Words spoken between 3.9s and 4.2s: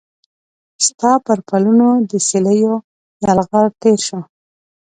شو